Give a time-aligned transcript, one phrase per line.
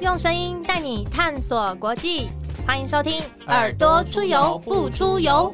[0.00, 2.30] 用声音带你探索国际，
[2.66, 5.52] 欢迎收听《耳朵出游不出游》。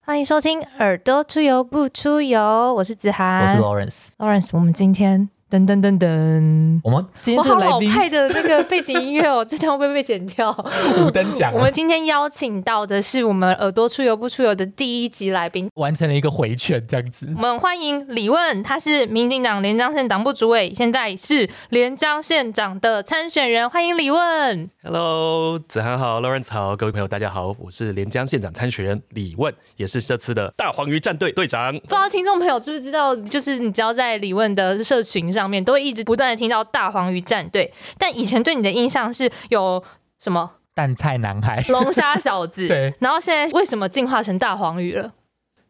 [0.00, 2.40] 欢迎收听《耳朵出游不出游》，
[2.72, 4.06] 我是子涵，我是 Lawrence。
[4.18, 10.48] Lawrence，我们今天噔噔噔噔，我们今天这个来宾老派的那个背景音乐哦，这段会不会被剪掉？
[11.04, 17.26] 五等奖啊，我们今天邀请到的是我们耳朵出游不出游的第一集来宾，完成了一个回圈，这样子。
[17.34, 24.70] 我们欢迎李问，他是民进党连江县党部主委，现在是连江县长的参选人，欢迎李问。
[24.84, 31.72] Hello，子涵好，Lawrence 好，各位朋友大家好，我是连江县长参选人李问，也是这次的大黄鱼战队队长。
[31.72, 39.82] 不知道听众朋友知不知道，就是你只要在李问的社群上面，都会一直不断的听到大黄鱼战队，但以前对你的印象是有
[40.18, 45.12] 什么蛋菜男孩，龙虾小子， 对，然后现在为什么进化成大黄鱼了？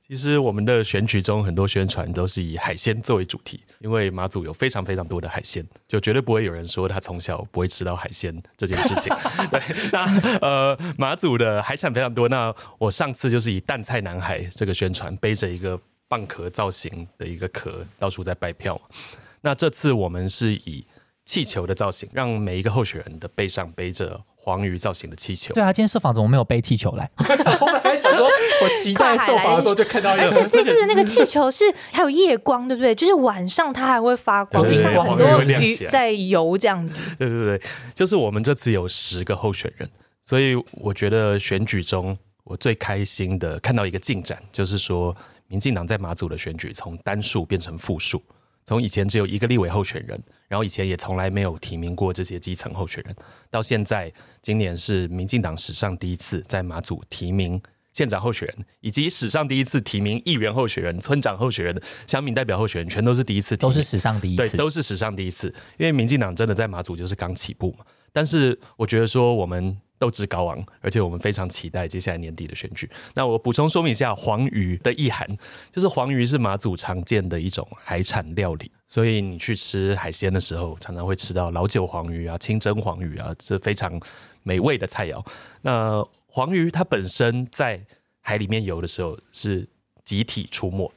[0.09, 9.15] 其实我们的选曲中很多宣传都是以海鲜作为主题，因为马祖有非常非常多的海鲜，就绝对不会有人说他从小不会吃到海鲜这件事情。
[9.53, 9.61] 对，
[9.93, 18.97] 那呃马祖的海产非常多，那我上次就是以蛋菜男孩这个宣传，背着一个蚌壳造型的一个壳到处在拜票嘛。
[19.43, 20.87] 那这次我们是以
[21.25, 25.63] 气球的造型，让每一个候选人的背上背着黄鱼造型的气球对。
[25.63, 27.09] 啊，今天受访怎么没有背气球来？
[27.19, 32.95] 我本来想说，我期待受访的时候就看到一而且个，这次的那个气球是还有夜光，对不对？
[32.95, 36.99] 就是晚上它还会发光，对对对因为很多鱼在游这样子。
[37.19, 37.63] 对对对，
[37.95, 39.89] 就是我们这次有十个候选人，
[40.23, 48.21] 所以我觉得选举中我最开心的看到一个进展，就是说民进党在马祖的选举从单数变成复数，
[48.65, 53.15] 从以前只有一个立委候选人，然后以前也从来没有提名过这些基层候选人，
[53.51, 57.61] 到现在今年是民进党史上第一次在马祖提名。
[57.93, 64.57] 县长候选人以及史上第一次提名议员候选人、村长候选人、乡民代表候选人，全都是第一次提名，都是史上第一对，次。
[64.57, 65.53] 都是史上第一次。
[65.77, 72.91] 因为民进党真的在马祖就是刚起步嘛，但是我觉得说我们斗志高昂，而且我们非常期待接下来年底的选举。
[73.15, 75.29] 那我补充说明一下黄鱼的意涵，
[75.71, 84.01] 就是黄鱼是马祖常见的一种海产料理，所以你去吃海鲜的时候，常常会吃到老酒黄鱼啊、清蒸黄鱼啊，这非常
[84.43, 85.23] 美味的菜肴。
[85.61, 87.79] 那黄鱼它本身在
[88.23, 89.69] 海里面游的时候是
[90.03, 90.91] 集体出没、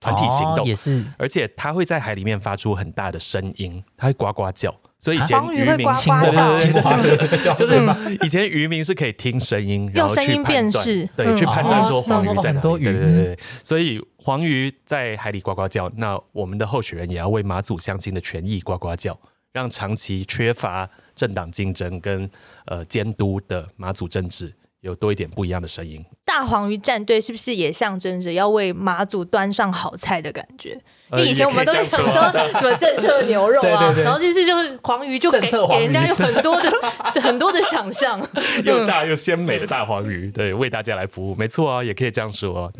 [0.00, 4.74] 团体行动，哦也是而且它会在海里面发出很大的声音，它会呱呱叫。
[5.00, 7.66] 所以以前渔民青蛙，叫青蛙的叫就？
[7.66, 7.80] 是
[8.22, 19.18] 以前渔民是可以听声音，然后用声音去判断辨识对，嗯去判断说哦黄鱼在哪对对对，所以黄鱼在海里呱呱叫，那我们的候选人也要为马祖乡亲的权益呱呱叫，
[19.52, 22.30] 让长期缺乏政党竞争跟
[22.66, 26.04] 呃监督的马祖政治有多一点不一样的声音。
[26.24, 30.70] 大黄鱼战队是不是也象征着要为马祖端上好菜的感觉？
[31.10, 36.70] 因呃为以前我们都会也可以这样想说什么政策牛肉啊，然后这次就是黄鱼就给给人家有很多的
[37.20, 38.20] 很多的想象。
[38.64, 42.72] 又大又鲜美的大黄鱼，对，为大家来服务，没错啊，也可以这样说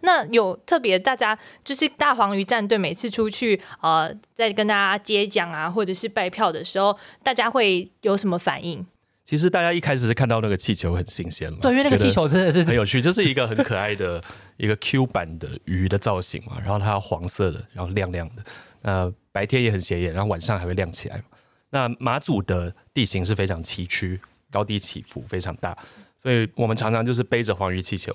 [0.00, 8.86] 那有特别大家就是大黄鱼战队每次出去呃，在跟大家接奖啊，或者是拜票的时候，大家会有什么反应？
[9.24, 14.22] 其实大家一开始是看到那个气球很新鲜嘛，对，因为那个气球真的是很有趣，就是一个很可爱的
[14.58, 18.42] 一个 Q 版的鱼的造型嘛，然后它黄色的，然后亮亮的，
[18.82, 21.24] 呃白天也很显眼，然后晚上还会亮起来嘛。
[21.70, 24.20] 那马祖的地形是非常崎岖，
[24.50, 25.76] 高低起伏非常大，
[26.16, 28.14] 所以我们常常就是背着黄鱼气球，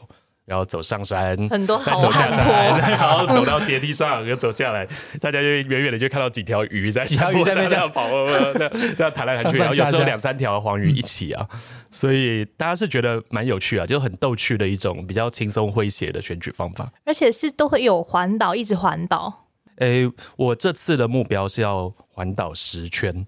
[0.50, 4.84] 然后走上山，很多再走下好汉 然后走到阶梯上，又走下来，
[5.22, 11.48] 大家就远远的就看到几条鱼在几条鱼山坡上在这样跑，这样这样弹来弹去，然后有时下下候两三条黄鱼一起啊，
[11.92, 16.92] 所以大家是觉得蛮有趣啊，就很逗趣的一种比较轻松诙谐的选举方法。
[17.06, 19.46] 而且是都会有环岛，一直环岛。
[19.78, 23.24] 诶，我这次的目标是要环岛十圈，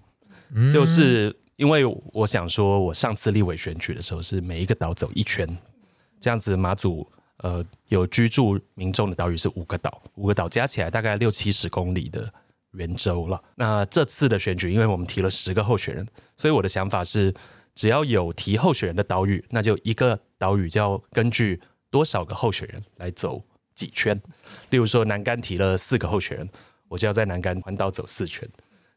[0.52, 5.46] 嗯就是因为我想说，我上次立委选举的时候是每一个岛走一圈，
[6.20, 7.08] 这样子马祖
[7.42, 12.32] 呃有居住民众的岛屿是五个岛，五个岛加起来大概六七十公里的
[12.72, 13.42] 圆周了。
[13.54, 16.06] 那这次的选举，因为我们提了十个候选人，
[16.36, 17.34] 所以我的想法是，
[17.74, 21.60] 只要有提候选人的岛屿，那就一个岛屿就要根据
[21.90, 23.42] 多少个候选人来走
[23.74, 24.18] 几圈。
[24.70, 26.48] 例如说南竿提了四个候选人，
[26.88, 28.48] 我就要在南竿环岛走四圈。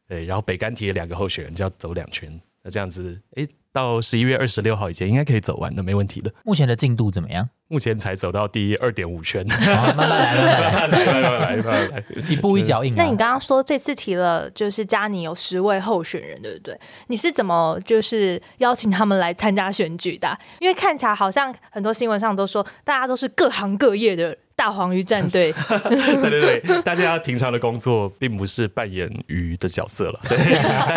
[0.08, 2.40] 对，然后北干提了两个候选人，就要走两圈。
[2.62, 6.32] 那这样子，诶，到十一月二十六号以前应该可以走完的，没问题的。
[6.44, 7.46] 目前的进度怎么样？
[7.68, 12.96] 目前才走到第二点五圈，好慢慢来，慢慢来，慢慢来一步一脚印啊。
[12.96, 16.80] 那你刚刚说这次提了，就是嘉宁有十位候选人，对不对？
[17.08, 20.38] 你是怎么就是邀请他们来参加选举的啊？
[20.58, 25.52] 因为看起来好像很多新闻上都说，大家都是各行各业的大黄鱼战队，
[25.86, 30.36] 对对对，大家平常的工作并不是扮演鱼的角色了，对，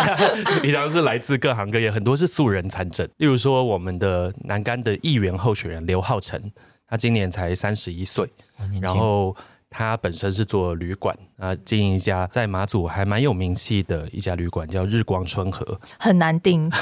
[0.62, 3.06] 平常是来自各行各业，很多是素人参政。
[3.18, 6.40] 例如说，我们的南竿的议员候选人刘浩成，
[6.88, 8.26] 他今年才三十一岁，
[8.80, 9.36] 然后
[9.70, 15.80] 他本身是做旅馆啊，经营一家在马祖还蛮有名气的一家旅馆，叫日光春和。
[15.98, 16.68] 很难定。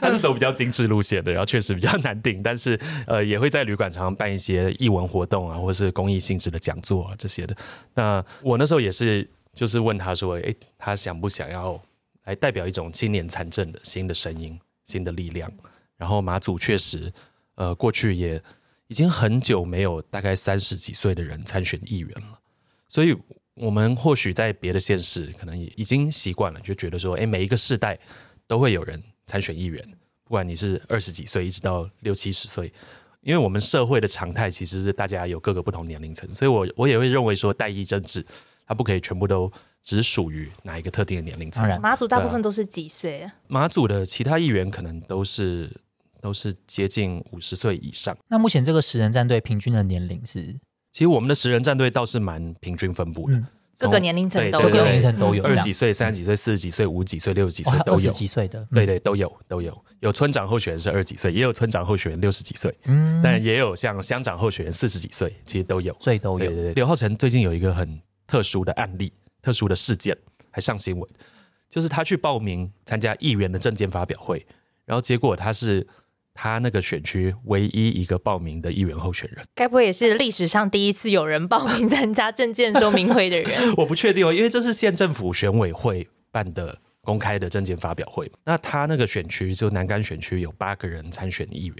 [0.00, 7.54] 他是走比较精致路线的，然后确实比较难定，但是呃也会在旅馆常常办一些艺文活动啊，或是公益性质的讲座啊这些的。
[7.94, 11.78] 那我那时候也是就是问他说，诶，他想不想要
[12.24, 15.52] 来代表一种青年参政的新的声音、新的力量？
[15.98, 17.12] 然后马祖确实
[17.56, 18.42] 呃过去也
[18.92, 22.38] 已经很久没有大概三十几岁的人参选议员了，
[22.88, 23.16] 所以。
[23.54, 27.98] 我们或许在别的县市可能也已经习惯了，就觉得说，哎，每一个世代
[28.46, 29.86] 都会有人参选议员，
[30.24, 32.72] 不管你是二十几岁一直到六七十岁，
[33.20, 38.24] 因为我们社会的常态其实是大家有各个不同年龄层，所以我我也会认为说，代议政治
[38.66, 39.52] 它不可以全部都
[39.82, 41.68] 只属于哪一个特定的年龄层当。
[41.68, 43.34] 然马祖大部分都是几岁啊？
[43.48, 45.70] 马祖的其他议员可能都是
[46.22, 48.16] 都是接近五十岁以上。
[48.28, 50.58] 那目前这个十人战队平均的年龄是？
[50.92, 53.46] 其实我们的十人战队倒是蛮平均分布的，嗯
[53.78, 55.00] 各个年龄层都对对各个年龄有。
[55.00, 57.82] 层都有，二十几岁、三十几岁、四十几岁、五十几岁、六十几哦还有。
[57.82, 58.12] 二十岁都有。
[58.12, 58.68] 几岁的，嗯。
[58.74, 65.96] 对对，都有都有，有村长候选人是二十几岁，也有村长候选人六十几岁，嗯，但也有像乡长候选人四十几岁，其实都有。
[66.00, 66.46] 所以都有。
[66.46, 69.10] 对对对，刘浩成最近有一个很特殊的案例、
[69.40, 70.16] 特殊的事件，
[70.50, 71.10] 还上新闻，
[71.70, 74.46] 就是他去报名参加议员的证件发表会，
[74.84, 75.84] 然后结果他是
[76.34, 79.44] 他那个选区唯一一个报名的议员候选人。
[79.54, 83.50] 该不会也是历史上第一次有人报名参加证件说明会的人？
[83.76, 88.30] 我不确定哦，因为这是县政府选委会办的公开的证件发表会。
[88.44, 91.76] 那他那个选区就南干选区有八个人参选议员，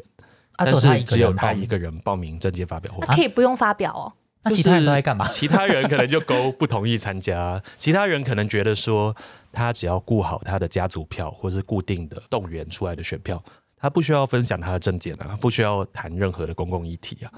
[0.56, 3.06] 啊，但只有他一个是只有他一个人报名证件发表会。
[3.06, 4.12] 他可以不用发表哦。
[4.44, 5.24] 那其他人都在干嘛？
[5.28, 9.14] 其他人可能就勾不同意参加，其他人可能觉得说，
[9.52, 13.40] 他只要顾好他的家族票或是固定的动员出来的选票，
[13.82, 17.32] 他不需要分享他的政见啊，不需要谈任何的公共议题啊。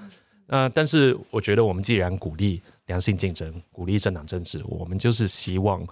[0.46, 5.82] 那但是我觉得，我们既然鼓励良性竞争，鼓励政党政治，我们就是希望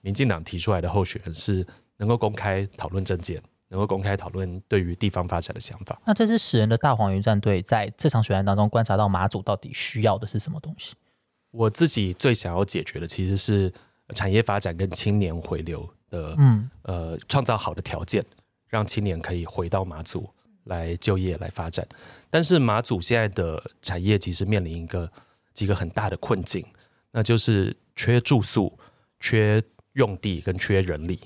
[0.00, 1.66] 民进党提出来的候选人是
[1.98, 6.00] 能够公开讨论政见，能够公开讨论对于地方发展的想法。
[6.06, 10.94] 那这支十人的大黄鱼战队在这场选战当中观察到马祖到底需要的是什么东西？
[11.50, 13.70] 我自己最想要解决的其实是
[14.14, 18.24] 产业发展跟青年回流的，嗯，呃，创造好的条件，
[18.70, 20.26] 让青年可以回到马祖
[20.64, 21.86] 来就业、来发展。
[22.30, 25.10] 但是马祖现在的产业其实面临一个
[25.52, 26.64] 几个很大的困境，
[27.10, 28.78] 那就是缺住宿、
[29.18, 29.62] 缺
[29.94, 31.20] 用地跟缺人力。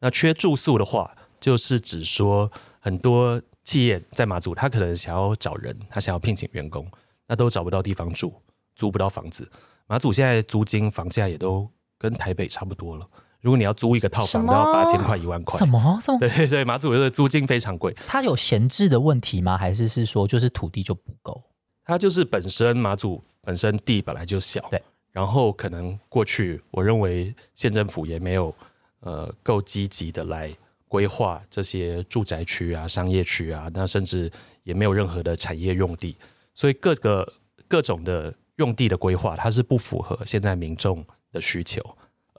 [0.00, 2.50] 那缺住宿的话，就是指说
[2.80, 6.86] 很多企业在马祖，他可能想要找人，他想要聘请员工，
[7.28, 8.34] 那都找不到地方住，
[8.74, 9.48] 租不到房子。
[9.86, 13.08] 马祖现在租金、房价也都跟台北差不多了。
[13.40, 15.66] 如果你要租一个套房，都要八千块、一万块什。
[15.66, 16.02] 么？
[16.18, 19.56] 对对对，马祖的租金非常贵，它有闲置的问题吗？
[19.56, 21.42] 还是是说就是土地就不够？
[21.84, 28.54] 它就是本身马祖本身地本来就小，对，然后可能过去我认为县政府也没有
[29.00, 30.54] 呃够积极的来
[30.86, 34.30] 规划这些住宅区啊、商业区啊，那甚至
[34.64, 36.14] 也没有任何的产业用地，
[36.54, 37.32] 所以各个
[37.66, 41.02] 各种的用地的规划，它是不符合现在民众
[41.32, 41.80] 的需求。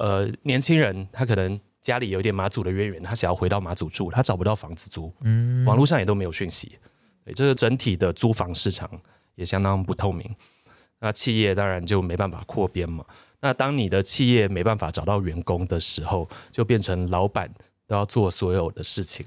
[0.01, 6.71] 呃，年轻人他可能家里有一点马祖的渊源，他想要回到马祖住，他找不到房子租，嗯，网络上也都没有讯息，
[7.23, 8.89] 对这个整体的租房市场
[9.35, 10.27] 也相当不透明。
[10.99, 13.05] 那企业当然就没办法扩编嘛。
[13.41, 17.47] 那当你的企业没办法找到员工的时候，就变成老板
[17.85, 19.23] 都要做所有的事情。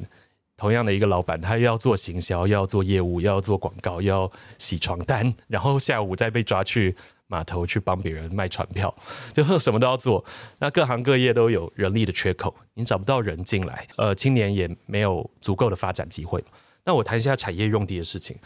[0.56, 6.94] 同样的一个老板，他又要做行销，又要做业务，又要做广告，又要洗床单，然后下午再被抓去
[7.26, 8.94] 码头去帮别人卖船票，
[9.32, 10.24] 就什么都要做。
[10.58, 16.42] 那各行各业都有人力的缺口，你找不到人进来，呃，青年也没有足够的发展机会。
[16.84, 18.36] 那我谈一下产业用地的事情。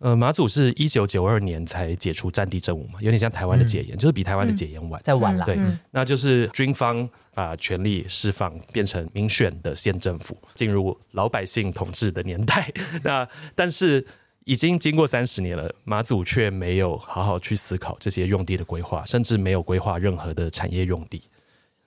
[0.00, 5.02] 呃，马祖是一九九二年才解除战地政务嘛，有点像台湾的解严，就是比台湾的解严晚。
[5.02, 12.72] 再晚了，对嗯那就是军方把权力释放，变成民选的县政府，进入老百姓统治的年代。
[13.02, 14.06] 那但是
[14.48, 21.22] 已经经过三十年了，马祖却没有好好去思考这些用地的规划，甚至没有规划任何的产业用地。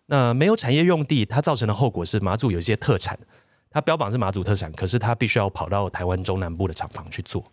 [0.05, 3.17] 那没有产业用地，它造成的后果是马祖有一些特产，
[3.71, 7.43] 它标榜是马祖特产，可是它必须要跑到台湾中南部的厂房去做，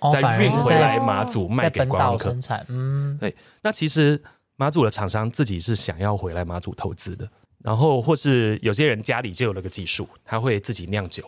[0.00, 2.24] 哦，再运回来马祖卖给观光客。
[2.24, 3.16] 岛生产，嗯，
[3.62, 4.20] 那其实
[4.56, 7.30] 马祖的厂商自己是想要回来马祖投资的，
[7.62, 11.22] 然后或是有些人家里就有那个技术，他会自己酿酒，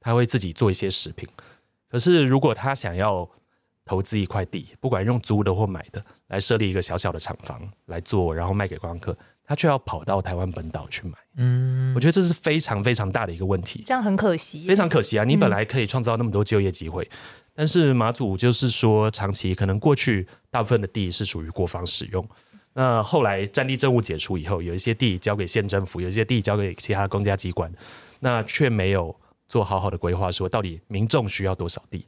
[0.00, 1.28] 他会自己做一些食品。
[1.92, 3.28] 可是如果他想要
[3.84, 11.18] 投资一块地，不管用租的或买的，来设立一个小小的厂房来做，然后卖给观光客，他却要跑到台湾本岛去买。
[11.36, 13.82] 嗯我觉得这是非常非常大的一个问题。
[13.84, 15.24] 这样很可惜，非常可惜啊！
[15.24, 17.06] 你本来可以创造那么多就业机会，
[17.54, 22.26] 但是马祖就是说，长期可能过去大部分的地是属于国防使用，
[22.72, 27.70] 那后来战地政务解除以后，有一些地交给县政府，有一些地交给其他公家机关，
[28.20, 29.14] 那却没有
[29.52, 32.06] 做好好的规划，说到底民众需要多少地？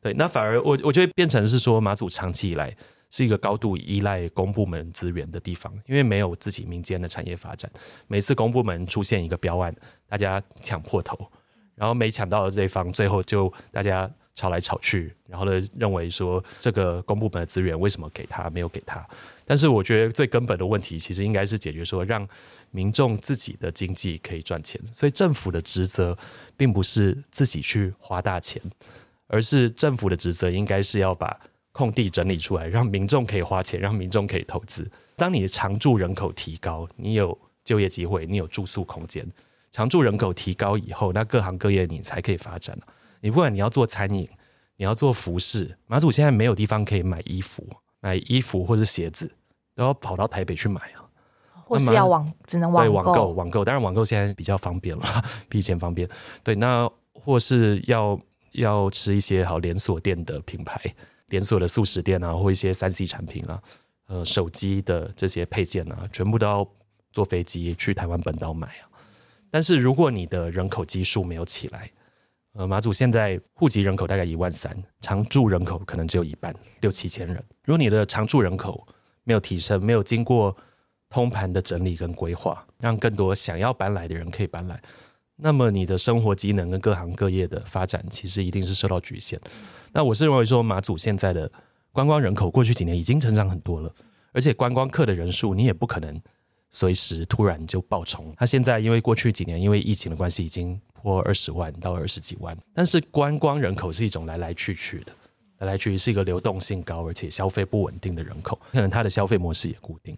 [0.00, 2.74] 对，那反而我我觉得变成是说，马祖长期以来
[3.10, 7.70] 是一个高度依赖公部门资源的地方，因为没有自己民间的产业发展。
[8.06, 9.76] 每次公部门出现一个标案，
[10.08, 11.30] 大家抢破头，
[11.74, 19.04] 然后没抢到的这一方，最后就大家吵来吵去，然后呢认为说这个公部门的资源为什么给他没有给他？
[19.44, 22.24] 但是我觉得最根本的问题，其实应该是解决说让
[22.70, 24.80] 民众自己的经济可以赚钱。
[24.92, 26.16] 所以政府的职责
[26.56, 28.62] 并不是自己去花大钱，
[29.26, 31.36] 而是政府的职责应该是要把
[31.72, 34.88] 空地整理出来，让民众可以花钱，让民众可以投资。
[35.16, 39.26] 当你的常住人口提高，你有就业机会，你有住宿空间，
[39.72, 42.78] 常住人口提高以后，那各行各业你才可以发展。
[43.20, 44.28] 你不管你要做餐饮，
[44.76, 47.66] 你要做服饰，马祖现在没有地方可以买衣服，
[48.00, 49.30] 买衣服或者鞋子
[49.74, 51.04] 都要跑到台北去买啊。
[51.64, 56.08] 或是要网只能对，网网购，网购，当然网购现在比较方便了， 比以前方便。
[56.42, 58.18] 对，那或是要
[58.52, 60.80] 要吃一些好连锁店的品牌，
[61.26, 63.62] 连锁的素食店啊，或一些三 C 产品啊，
[64.06, 66.66] 呃，手机的这些配件啊，全部都要
[67.12, 68.88] 坐飞机去台湾本岛买啊。
[69.50, 71.90] 但是如果你的人口基数没有起来，
[72.58, 77.36] 呃，马祖现在户籍人口大概一万三，常住人口可能只有一半，六七千人。
[77.62, 78.84] 如果你的常住人口
[79.22, 80.56] 没有提升，没有经过
[81.08, 84.82] 通盘的整理跟规划，让更多想要搬来的人可以搬来，
[85.36, 89.40] 那么你的生活机能跟各行各业的发展，其实一定是受到局限。
[89.92, 91.48] 那我是认为说，马祖现在的
[91.92, 93.94] 观光人口过去几年已经成长很多了，
[94.32, 96.20] 而且观光客的人数你也不可能
[96.70, 98.34] 随时突然就爆冲。
[98.36, 105.12] 它现在因为过去几年因为疫情的关系，已经破二十万到二十几万，但是观光人口是一种来来去去的。
[105.58, 110.16] 来来去去是一个流动性高而且消费不稳定的人口，可能它的消费模式也固定。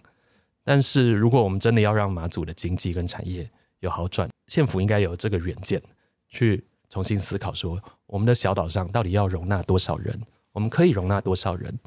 [0.62, 5.80] 但是如果我们真的要让马祖的经济跟产业有好转，县府应该有这个远见，
[6.28, 10.14] 去重新思考说，我们的小岛上到底要容纳多少人，
[10.52, 11.78] 我们可以容纳多少人。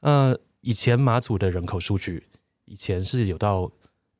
[0.00, 2.26] 呃，以前马祖的人口数据，
[2.64, 3.70] 以前是有到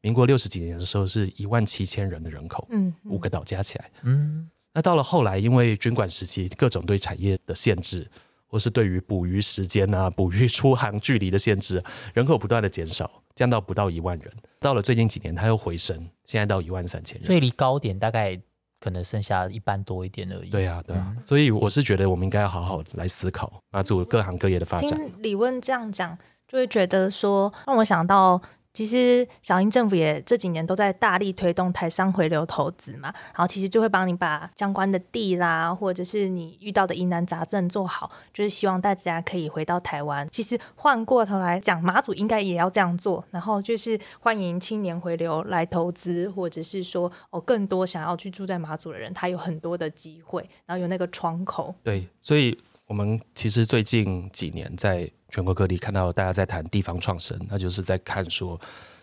[0.04, 3.90] 民国六十几年的时候是一万七千人的人口，嗯，五个岛加起来。
[4.02, 8.06] 嗯，那到了后来，因为军管时期各种对产业的限制，
[8.46, 11.82] 或是对于捕鱼时间啊、捕鱼出航距离的限制，
[12.12, 14.30] 人口不断的减少，降到不到一万人。
[14.60, 17.26] 到了最近几年，它又回升，现在到一万三千人。
[17.26, 18.38] 所以离高点大概
[18.78, 20.50] 可能剩下一半多一点而已。
[20.50, 24.90] 对啊，对啊，所以我是觉得我们应该要好好来思考马祖各行各业的发展。
[24.90, 26.14] 听李问这样讲，
[26.46, 28.40] 就会觉得说，让我想到，
[28.74, 40.28] 其实小英政府也这几年都在大力推动台商回流投资嘛，然后其实就会帮你把相关的地啦，或者是你遇到的疑难杂症做好，就是希望大家可以回到台湾。
[40.32, 51.72] 其实换过头来讲，马祖应该也要这样做，然后就是欢迎青年回流来投资，或者是说哦，更多想要去住在马祖的人，他有很多的机会，然后有那个窗口。
[51.84, 58.60] 对，所以我们其实最近几年在全国各地看到大家在谈地方创生，那就是在看说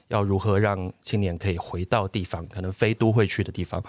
[0.09, 3.83] 要如何让青年可以回到地方，可能非都会去的地方，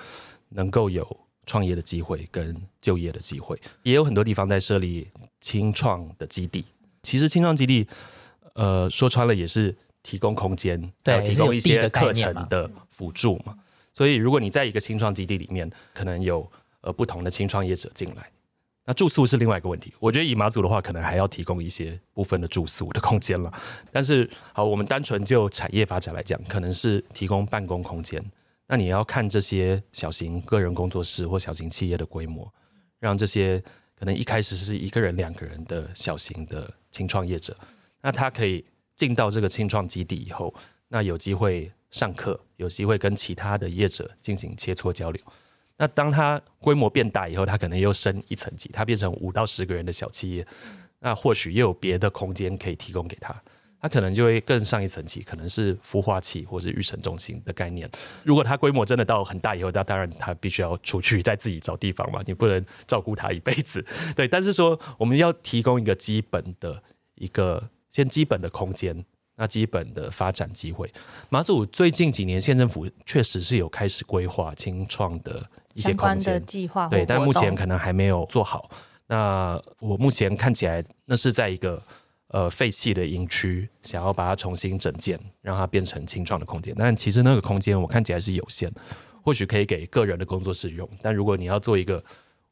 [0.50, 1.06] 能够有
[1.46, 3.58] 创业的机会跟就业的机会。
[3.82, 5.08] 也有很多地方在设立
[5.40, 6.64] 青创的基地。
[7.02, 7.86] 其实青创基地，
[8.54, 13.58] 呃，说穿了也是提供空间，对还有提供一些课程的辅助嘛。
[13.92, 18.30] 所以，如果你在一个青创基地里面，可能有呃不同的青创业者进来，
[18.92, 19.92] 住宿是另外一个问题。
[19.98, 23.52] 我觉得以马祖的话，可能还要提供一些部分的住宿的空间了。
[23.90, 28.22] 但是，好，我们单纯就产业发展来讲，可能是提供办公空间。
[28.68, 32.50] 那你要看这些小型个人工作室或小型企业的规模，
[32.98, 33.62] 让这些
[33.98, 37.54] 可能一开始是一个人、两个人的小型的轻创业者，
[38.00, 38.64] 那他可以
[38.96, 40.54] 进到这个轻创基地以后，
[40.88, 45.22] 那有机会上课，有机会跟其他的业者进行切磋交流。
[45.82, 50.46] 那当他规模变大以后，他可能又升一层级，他变成五到十个人的小企业，
[51.00, 53.34] 那或许又有别的空间可以提供给他，
[53.80, 57.90] 他可能就会更上一层级，可能是孵化器或是育成中心的概念。
[58.22, 63.84] 如果他规模真的到很大以后，那当然他必须要出去再自己找地方嘛，你不能照顾他一辈子。
[64.14, 66.80] 对，但是说我们要提供一个基本的
[67.16, 67.60] 一个
[67.90, 69.04] 先基本的空间。
[69.34, 70.88] 那基本的发展机会，
[71.30, 78.70] 马祖最近几年县政府确实是有开始规划清创的一些空相关的间，计划对，但目前可能还没有做好。
[79.06, 81.82] 那我目前看起来，那是在一个
[82.28, 86.74] 呃废弃的营区，想要把它重新整建，让它变成清创的空间。
[86.78, 88.72] 但其实那个空间我看起来是有限，
[89.22, 92.02] 或许可以给个人的工作室用，但如果你要做一个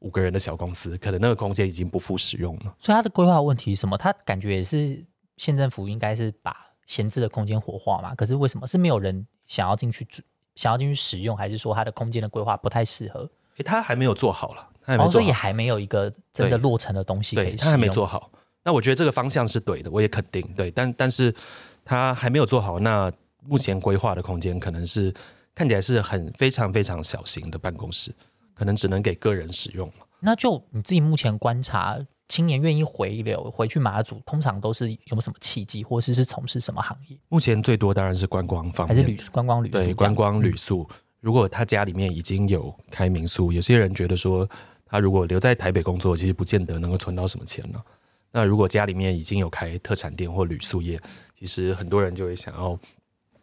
[0.00, 2.74] 五个人的小公司，可能那个空间已经不复使用了。
[2.78, 3.96] 所以它的规划问题是什么？
[3.96, 5.02] 它感觉也是
[5.36, 6.54] 县政府应该是把
[6.86, 8.14] 闲置的空间活化嘛？
[8.14, 10.20] 可是为什么是没有人想要进去住？
[10.60, 13.20] 想要进去使用，还是说它的空间的规划不太适合？
[13.56, 18.30] 诶，它还没有做好了，它还没哦，做好，所以也还没有一个真的落成的东西可以对，使它还没做好。
[18.62, 21.34] 那我觉得这个方向是对的，我也肯定对，但但是
[21.82, 22.78] 它还没有做好。
[22.78, 23.10] 那
[23.42, 25.10] 目前规划的空间可能是
[25.54, 28.14] 看起来是很非常非常小型的办公室，
[28.52, 30.06] 可能只能给个人使用了。
[30.20, 31.98] 那就你自己目前观察，
[32.30, 40.88] 青年愿意回流回去马祖，通常都是有什么契机，或是是从事什么行业，目前最多当然是观光方面，还是旅观光旅宿对观光旅宿。
[41.18, 44.48] 如果他家里面已经有开民宿，有些人觉得说，
[44.86, 47.82] 他如果留在台北工作，其实不见得能够存到什么钱呢。
[48.30, 51.00] 那如果家里面已经有开特产店或旅宿业，
[51.36, 52.78] 其实很多人就会想要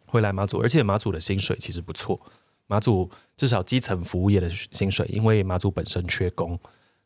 [0.06, 2.18] 回来马祖，而且马祖的薪水其实不错。
[2.66, 6.58] 马祖至少基层服务业的薪水，因为马祖本身缺工，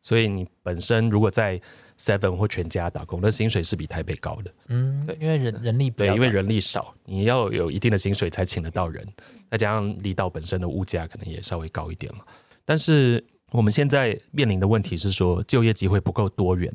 [0.02, 1.58] 所以你本身如果在
[1.98, 4.52] Seven 或全家打工，那薪水是比台北高的。
[4.68, 9.06] 嗯，因为人人力比对，因为人力少，你要有一定的薪水才请得到人，
[9.50, 12.18] 再加上离岛本身的物价可能也稍微高一点了。
[12.64, 16.72] 但是我们现在面临的问题是说，就业机会不够多元。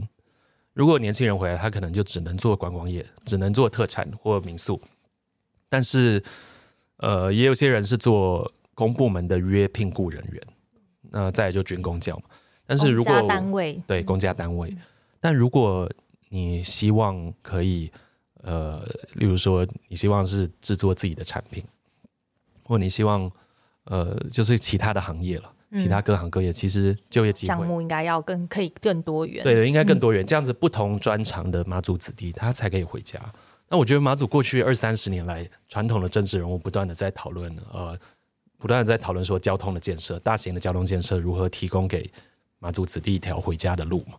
[0.73, 4.81] 如果年轻人回来，他可能就只能做观光业，只能做特产或民宿。
[5.67, 6.23] 但是，
[6.97, 10.41] 呃，也有些人是做公部门的约聘雇人员，
[11.09, 12.23] 那再来就军工教嘛。
[12.67, 13.13] 但是如果
[13.87, 14.77] 对公家单位。
[15.19, 15.89] 但如果
[16.29, 17.91] 你希望可以，
[18.43, 21.63] 呃，例如说你希望是制作自己的产品，
[22.63, 23.29] 或你希望
[23.85, 27.47] 呃就是其他的行业了，嗯其他各行各业其实就业机会。
[27.47, 29.43] 项目应该要更可以更多元。
[29.43, 33.19] 对的，应该更多元，这样子不同专长的马祖子弟，他才可以回家。
[33.69, 37.97] 那我觉得马祖过去二三十年来，传统的政治人物不断的在讨论，呃，
[38.59, 42.09] 不断的在讨论说交通的建设，大型的交通建设如何提供给
[42.67, 44.17] 马祖子弟一条回家的路嘛。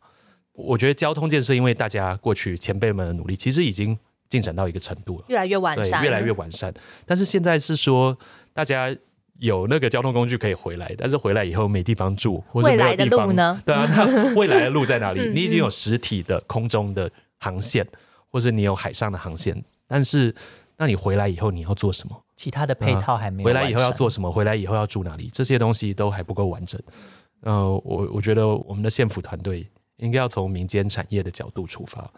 [0.54, 6.72] 我觉得交通建设，因为大家过去前辈们的努力，其实已经进展到一个程度了，越来越完对，善，越来越完善。
[7.04, 8.16] 但是现在是说，
[8.54, 8.88] 大家
[9.38, 13.62] 有那个交通工具可以回来，但是回来以后没地方住，或者未来的没有地方路呢？
[13.66, 15.20] 对啊，那未来的路在哪里？
[15.20, 17.86] 嗯 你已经有实体的空中的航线，
[18.30, 20.34] 或者你有海上的航线，但是
[20.78, 22.24] 那你回来以后你要做什么？
[22.34, 24.32] 其他的配套还没有回来以后要做什么？
[24.32, 25.28] 回来以后要住哪里？
[25.32, 26.80] 这些东西都还不够完整。
[27.40, 32.10] 呃，我我觉得我们的县府团队应该要从民间产业的角度出发。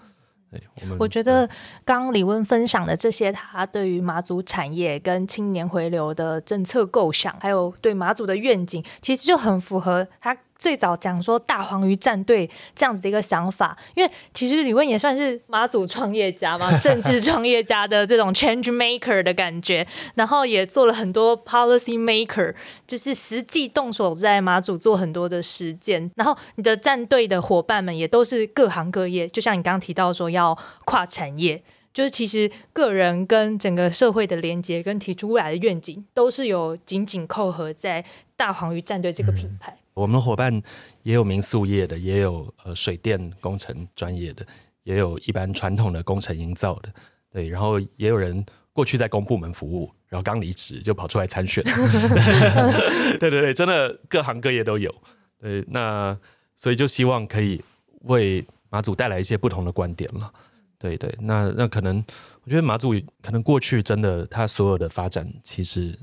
[0.81, 1.47] 我们我觉得
[1.85, 13.75] 刚刚李温分享的这些，他对于马祖产业跟青年回流的政策构想，还有对马祖的愿景，其实就很符合他最早讲说大黄鱼战队这样子的一个想法。
[13.95, 22.55] 因为其实李问也算是马祖创业家嘛， 政治创业家的这种 change maker 的感觉，然后也做了很多 policy maker，
[22.87, 26.11] 就是实际动手在马祖做很多的实践。
[26.15, 31.63] 然后你的战队的伙伴们也都是各行各业，就像你刚刚提到说要跨产业。
[31.93, 38.05] 就是其实个人跟整个社会的连接，跟提出未来的愿景，都是有紧紧扣合在
[38.37, 39.77] 大黄鱼战队这个品牌。
[40.01, 40.63] 我们的伙伴
[41.03, 44.47] 也有民宿业的，也有呃水电工程专业的，
[44.83, 46.93] 也有一般传统的工程营造的，
[47.31, 51.63] 对，然后也有人过去在公部门服务，然后刚离职就跑出来参选，
[53.21, 54.95] 对对对，真的各行各业都有，
[55.39, 56.19] 对，那
[56.57, 57.63] 所以就希望可以
[58.03, 60.33] 为马祖带来一些不同的观点了，
[60.79, 62.03] 对对，那那可能
[62.45, 65.99] 我觉得马祖可能过去真的它所有的发展其实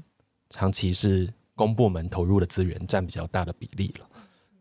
[0.50, 4.08] 长期是公部门投入的资源占比较大的比例了。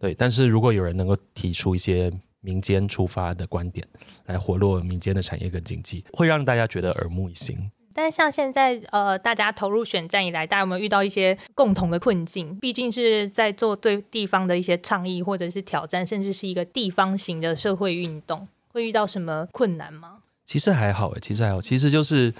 [0.00, 3.86] 对，但是如果有人能够提出一些民间出发的观点，
[4.24, 7.70] 来活络民间的产业跟经济，会让大家觉得耳目一新。
[7.94, 12.54] 但是像现在呃，大家投入选战以来，大家有没有遇到一些共同的困境？
[12.58, 20.18] 毕竟是在做对地方的一些倡议或者是挑战，甚至是一个地方型的社会运动，会遇到什么困难吗？
[20.44, 22.34] 其实还好诶，其实还好，其实就是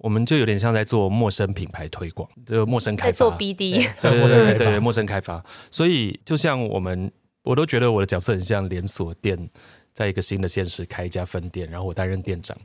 [0.00, 4.48] 我们就有点像在做陌生品牌推广，就陌生开发，在做 BD，对 对陌生开发。
[4.48, 5.44] 对对对，陌生开发。
[5.70, 9.50] 所以就像我们，我都觉得我的角色很像连锁店，
[9.94, 12.56] 在一个新的县市开一家分店，然后我担任店长，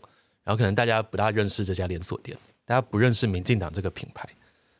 [0.44, 4.28] 然后可能大家不大认识这家连锁店，大家不认识民进党这个品牌，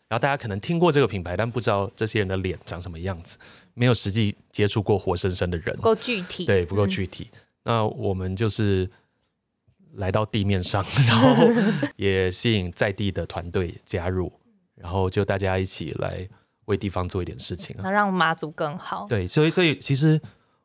[0.08, 3.38] 然后大家可能听过这个品牌，但不知道这些人的脸长什么样子，
[3.74, 5.76] 没有实际接触过活生生的人。
[5.76, 6.90] 不，够具体，对，不够嗯。
[6.90, 7.30] 具体。
[7.64, 8.90] 那我们就是
[9.96, 11.48] 来到地面上， 然后
[11.96, 14.32] 也吸引在地的团队加入，
[14.76, 16.28] 然后就大家一起来
[16.66, 17.82] 为地方做一点事情啊。
[17.84, 19.06] 那让马祖更好。
[19.10, 20.22] 对，所以所以其实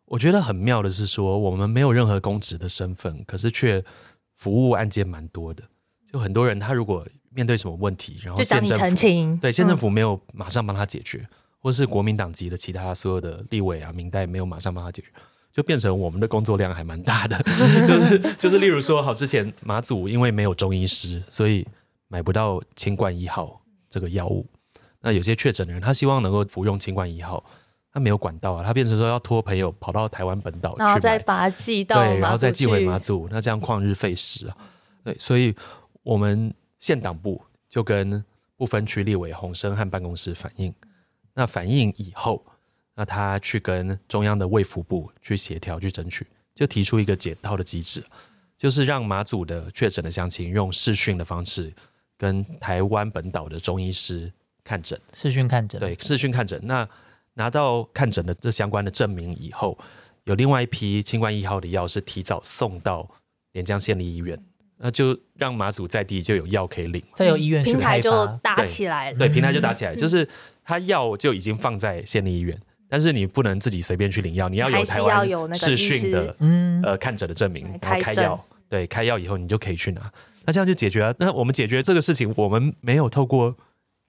[0.06, 3.84] 我觉得很妙的是说，我们没有任何公职的身份，可是却
[4.36, 5.62] 服务案件蛮多的。
[6.10, 9.36] 就很多人他如果面对什么问题，然后县政府澄清。
[9.36, 11.28] 对县政嗯府没有马上帮他解决，
[11.60, 15.08] 或是国民党籍的其他所有的立委啊、明代没有马上帮他解决，
[15.52, 17.36] 就变成我们的工作量还蛮大的。
[17.86, 21.66] 就 是 就是，例如说，好，之前马祖因为没有中医师，所以
[22.08, 24.46] 买不到清冠一号这个药物。
[25.00, 27.42] 那有些确诊的人，他希望能够服用清冠一号，
[27.92, 31.18] 他没有管道啊，他变成说要托朋友跑到台湾本岛去然后再。
[31.20, 34.56] 把它寄到对，然后再寄回去马祖，那这样旷日费时啊。
[35.02, 35.54] 对，所以
[36.02, 38.22] 我们县党部就跟
[38.56, 40.74] 不分区立委洪生和办公室反映，
[41.32, 42.44] 那反映以后，
[43.00, 48.04] 那他去跟中央的卫福部去协调去争取，就提出一个解套的机制，
[48.58, 51.72] 就是让马祖的确诊的乡亲用视讯的方式
[52.18, 54.30] 跟台湾本岛的中医师
[54.62, 55.00] 看诊。
[55.14, 56.60] 视讯看诊，对，视讯看诊。
[56.62, 56.86] 那
[57.32, 59.78] 拿到看诊的这相关的证明以后，
[60.24, 63.08] 有另外一批清冠一号的药是提早送到
[63.52, 64.38] 连江县立医院，
[64.76, 67.02] 那就让马祖在地就有药可以领。
[67.16, 68.26] 再有医院平台就。
[68.42, 69.18] 搭起来了。
[69.18, 70.28] 对，平台就打起来，就是
[70.62, 72.60] 他药就已经放在县立医院，
[72.90, 78.46] 但是你不能自己随便去领药，你要有台湾视讯的嗯，呃看诊的证明，来然后开药。
[78.68, 80.12] 对，开药以后你就可以去拿，
[80.44, 81.14] 那这样就解决了。
[81.18, 83.56] 那我们解决这个事情，我们没有透过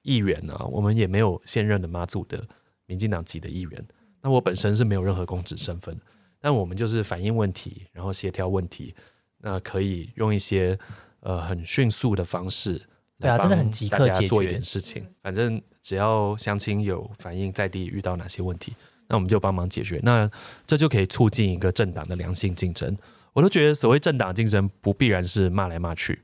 [0.02, 2.44] 议员啊，我们也没有现任的马祖的
[2.88, 3.86] 民进党籍的议员。
[4.22, 6.00] 那我本身是没有任何公职身份，
[6.40, 8.94] 但我们就是反映问题，然后协调问题，
[9.40, 10.78] 那可以用一些
[11.22, 12.80] 呃很迅速的方式
[13.20, 15.04] 对啊真的很即大刻解家做一点事情。
[15.24, 18.76] 反正只要乡亲有反映在地遇到哪些问题，
[19.08, 20.00] 那我们就帮忙解决。
[20.04, 20.30] 那
[20.66, 22.96] 这就可以促进一个政党的良性竞争。
[23.34, 26.22] 我都觉得所谓政党竞争不必然是骂来骂去，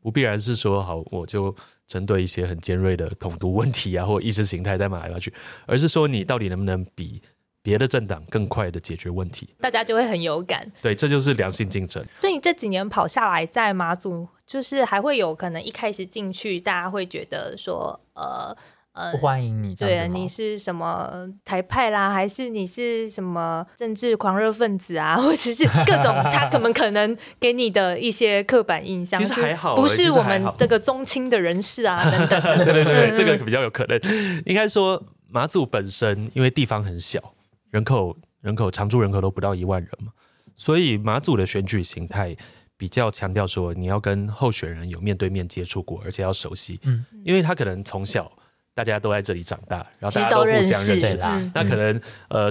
[0.00, 1.54] 不必然是说好我就
[1.86, 5.32] 针对一些很尖锐的统独问题啊或意识形态在骂来骂去，
[5.66, 7.22] 而是说你到底能不能比
[7.62, 9.48] 别的政党更快的解决问题？
[9.60, 10.70] 大家就会很有感。
[10.82, 12.04] 对，这就是良性竞争。
[12.14, 18.54] 所以你这几年跑下来，在马祖，就是还会有可能一开始进去，大家会觉得说，呃
[18.94, 20.06] 呃不，欢迎你这对啊。
[20.06, 32.64] 你是什么台派啦，还是你是什么政治狂热分子啊， 或者是各种他可能可能给你的一些刻板印象，其实是还好不是我们这个宗亲的人士啊 等等的。
[32.64, 34.00] 对对对，嗯这个比较有可能。
[34.46, 37.34] 应该说，马祖本身因为地方很小，
[37.70, 40.12] 人口人口常住人口都不到一万人嘛，
[40.54, 42.36] 所以马祖的选举形态
[42.76, 46.78] 比较强调说，你要跟候选人有面对面接触过，而且要熟悉。
[46.84, 48.30] 嗯，因为他可能从小
[48.74, 51.20] 大家都在这里长大，然后大家都互相认识对。
[51.20, 52.50] 啦嗯那可能呃，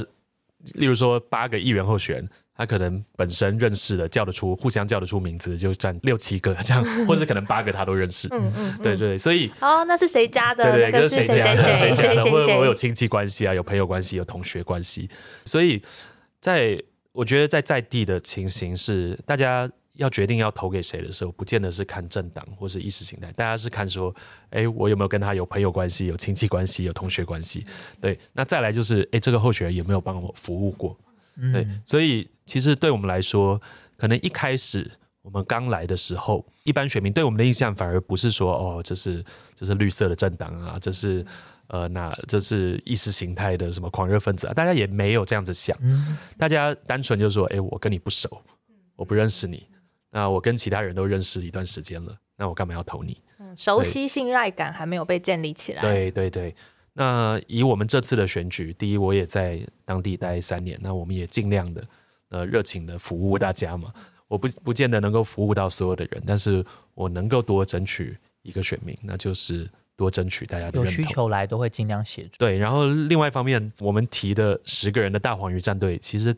[0.76, 8.30] 例如说八个议员候选人，他可能本身认识的叫得出，互相叫得出名字，就占六七个这样， 或者可能八个他都认识。
[8.32, 10.64] 嗯嗯，对对，所以哦，那是谁家的？
[10.64, 12.58] 对对，那个跟是谁家的谁谁谁家的，或者谁谁？
[12.58, 15.10] 我有亲戚关系啊，有朋友关系，有同学关系，
[15.46, 15.82] 所以
[16.40, 16.82] 在
[17.12, 24.14] 我觉得在在地的情形是，大家要决定要投给谁的时候，不见得是看政党或是意识形态，大家是看说，
[24.50, 27.66] 哎，我有没有跟他有朋友关系、有亲戚关系、有同学关系？
[28.02, 30.98] 对，那再来就是，哎，这个候选人有没有帮我服务过？
[31.36, 33.60] 对嗯，，所以其实对我们来说，
[33.98, 39.24] 可能一开始我们刚来的时候，一般选民对我们的印象反而不是说哦，这是
[39.56, 41.26] 这是绿色的政党啊，这是
[41.68, 48.42] 呃那这是意识形态的什么狂热分子啊，大家也没有这样子想，嗯，大家单纯就说，哎，我跟你不熟，
[48.96, 49.66] 我不认识你，
[50.14, 53.20] 那我跟其他人都认识一段时间了，那我干嘛要投你？
[53.40, 55.82] 嗯熟悉信赖感还没有被建立起来。
[55.82, 56.56] 对对对，
[56.94, 61.84] 那以我们这次的选举，第一，我也在当地待三年，那我们也尽量的
[62.30, 63.92] 呃热情的服务大家嘛。
[64.28, 71.04] 我不不见得能够服务到所有的人，但是我能够多争取一个选民，那就是多争取大家的有认同。
[71.04, 72.30] 需求来都会尽量协助。
[72.40, 76.36] 对，然后另外一方面，我们提的十个人的大黄鱼战队，其实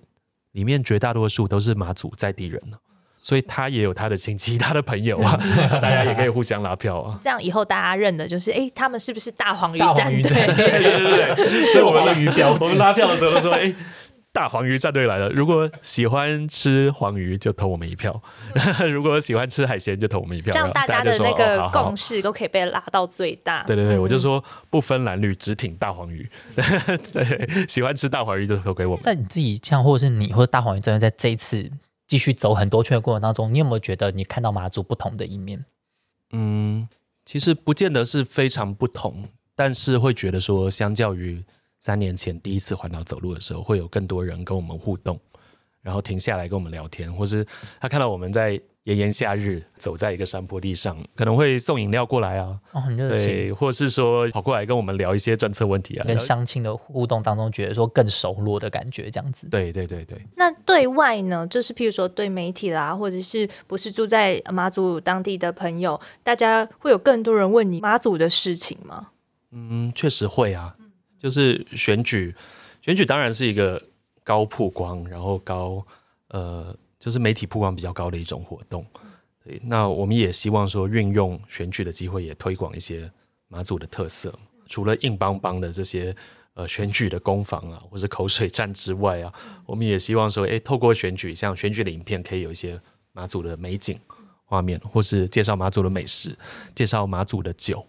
[0.52, 2.78] 里面绝大多数都是马祖在地人了
[3.26, 5.36] 所以他也有他的亲戚、他的朋友啊，
[5.82, 7.20] 大家也可以互相拉票啊。
[7.26, 10.22] 这样以后大家认的就是，哎，他们是不是大黄鱼大黄战队？
[10.54, 13.74] 对对对对，所以我们的鱼标我们拉票的时候都说，哎、
[14.32, 18.22] 大黄鱼战队来了，如果喜欢吃黄鱼就投我们一票，
[18.94, 23.64] 如果喜欢吃海鲜就投我们一票，让大家的那个共识都可以被拉到最大。
[23.64, 26.30] 对对对，嗯我就说不分蓝绿，只挺大黄鱼。
[27.12, 29.02] 对，喜欢吃大黄鱼就投给我们。
[29.02, 31.68] 在你自己像，或者是你或者大黄鱼战队在这一次
[32.08, 35.66] 继续走很多圈的过程当中，你有没有觉得你看到马祖不同的一面？
[36.32, 36.88] 嗯，
[37.26, 41.44] 其实不见得是非常不同，但是会觉得说，相较于
[41.80, 45.20] 三年前第一次环岛走路的时候，会有更多人跟我们互动，
[45.82, 47.46] 然后停下来跟我们聊天，或是
[47.80, 53.26] 他看到我们在炎炎夏日走在一个山坡地上，可能会送饮料过来啊，哦，很热情。
[53.26, 59.48] 对，或是说跑过来跟我们聊一些政策问题啊，跟乡亲的互动当中，觉得说更熟络的感觉，这样子。
[59.50, 60.22] 对对对对。
[60.36, 69.08] 那对外呢，就是譬如说对媒体啦，或者是不是住在马祖当地的朋友，大家会有更多人问你马祖的事情吗？
[69.52, 70.76] 嗯，确实会啊，
[71.18, 72.36] 就是选举，
[72.84, 73.82] 选举当然是一个
[74.24, 75.84] 高曝光，然后高
[76.28, 76.78] 呃。
[77.06, 78.84] 就是媒体曝光比较高的一种活动，
[79.44, 79.62] 对。
[79.64, 83.12] 那我们也希望说，运用选举的机会，也推广一些
[83.48, 84.34] 马祖的特色。
[84.68, 86.16] 除了硬邦邦的这些
[86.56, 89.32] 呃选举的攻防啊，或者口水战之外啊，
[89.68, 94.00] 我们也希望说，哎，透过选举，像选举的影片，可以有一些马祖的美景
[94.44, 96.36] 画面，或是介绍马祖的美食，
[96.74, 97.86] 介绍马祖的酒。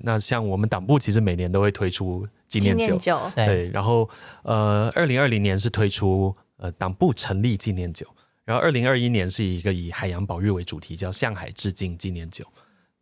[0.00, 3.70] 那像我们党部其实每年都会推出纪念酒，对。
[3.70, 4.10] 然后
[4.42, 8.04] 呃，二零二零年是推出呃党部成立纪念酒。
[8.44, 12.44] 然后，二零二一年是一个以海洋保育为主题，叫向海致敬纪念酒。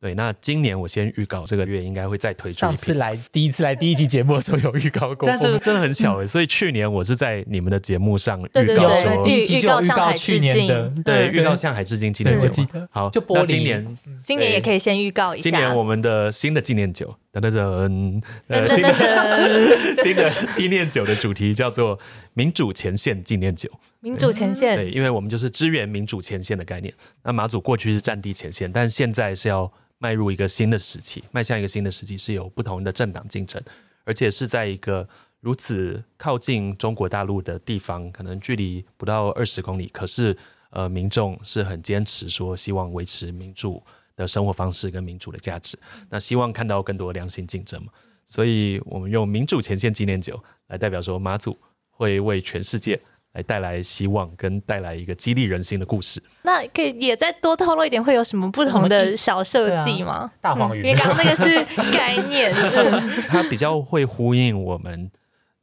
[0.03, 2.59] 对，那今年我先预告，这个月应该会再推出。
[2.59, 12.49] 上次来第一次来第一期节目的时候有预告过，但这个真的很巧欸， 所以去年我是在你们的节目上预告说，第一期就预告去年的，对，预告向海致敬纪念酒。
[12.91, 21.99] 好，就播今年，今年也可以先预告一下，今年我们的新的纪念酒，等等等，呃，新的 新的纪念酒的主题叫做
[22.33, 23.71] 民主前线纪念酒。
[24.01, 26.93] 民主前线，对，因为我们就是支援民主前线的概念。
[27.23, 33.63] 那马祖过去是战地前线，但现在是要迈入一个新的时期，迈向一个新的时期，是有不同的政党竞争，
[34.05, 35.07] 而且是在一个
[35.41, 40.35] 如此靠近中国大陆的地方，可能距离不到二十公里，可是
[40.71, 43.83] 呃，民众是很坚持说希望维持民主
[44.17, 47.93] 的生活方式跟民主的价值，那希望看到更多良性竞争嘛，
[48.25, 51.59] 所以我们用民主前线纪念酒来代表说，马祖
[51.91, 52.99] 会为全世界。
[53.33, 56.21] 来带来希望，跟带来一个激励人心的故事。
[56.43, 60.33] 那可以也再多透露一点，会有什么不同的小设计吗？
[60.41, 62.53] 大黄鱼，因为刚刚那个是概念，
[63.29, 65.09] 它比较会呼应我们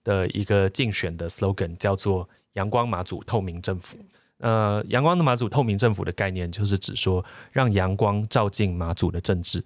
[0.03, 3.97] 的一个竞选的 slogan，叫做“阳光马祖透明政府”。
[4.39, 9.61] 呃，阳光的马祖透明政府的概念，就是指说让阳光照进马祖的政治，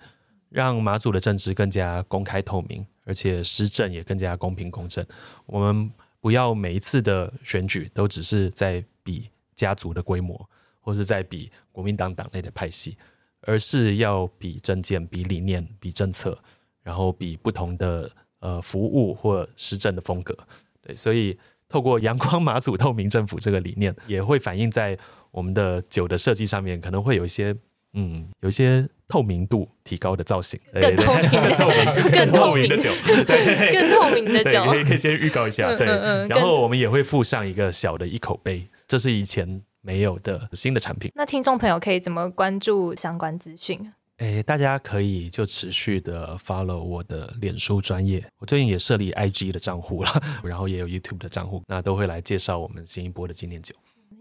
[0.49, 5.05] 让马祖的政治更加公开透明，而且施政也更加公平公正。
[5.45, 5.91] 我们。
[6.21, 12.95] 不要每一次的选举都只是在比家族的规模，或是在比国民党党内的派系，
[13.41, 16.37] 而是要比政见、比理念、比政策，
[16.83, 20.37] 然后比不同的呃服务或施政的风格。
[20.81, 24.97] 对，所以透过阳光马祖透明政府这个理念，也会反映在
[25.31, 27.57] 我们的酒的设计上面，可能会有一些。
[27.93, 32.89] 嗯，有一些透明度提高的造型，更透明、更透明、更透明的酒，
[33.27, 35.85] 对，更透明的酒，可以可以先预告一下，对。
[36.27, 41.11] 然后我们也会附上一个小的一口杯，这是以前没有的新的产品。
[41.15, 43.91] 那听众朋友可以怎么关注相关资讯？
[44.17, 50.09] 哎，大家可以就持续的 follow 我的脸书专业，我最近也设立 IG 的账户了，
[50.45, 53.73] 然后也有 YouTube 的账户，那都会来介绍我们新一波的纪念酒。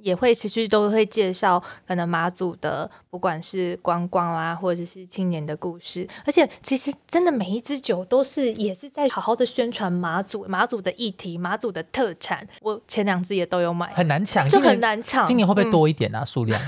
[0.03, 12.47] 也会持续都会介绍可能马祖的，不管是观光啊，或者是青年的故事，而且其实真的每一支酒都是也是在好好的宣传马祖马祖的议题、马祖的特产。
[12.61, 15.25] 我前两支也都有买，很难抢，就很难抢。
[15.27, 16.25] 今年会不会多一点啊？
[16.25, 16.61] 数量？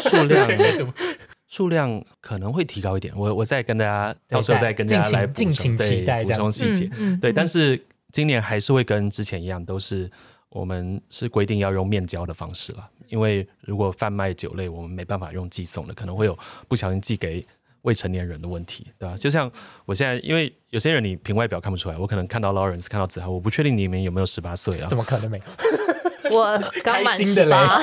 [0.00, 0.94] 数量？
[1.46, 3.12] 数量可能会提高一点。
[3.16, 6.90] 我我再跟大家到时候再跟大家来敬请期待补充细节。
[7.20, 10.10] 对，但是今年还是会跟之前一样，都是。
[10.50, 16.36] 我们是规定要用面交的方式了，因为如果贩卖酒类，我们没办法用寄送的，可能会有
[16.68, 17.46] 不小心寄给
[17.82, 19.16] 未成年人的问题，对吧？
[19.16, 19.50] 就像
[19.84, 24.88] 我现在，因为有些人你凭外表看不出来，我可能看到 Lawrence 看到子涵，我不确定你们有没有十八岁啊？
[24.88, 25.44] 怎么可能没有？
[26.30, 27.80] 我刚满十八，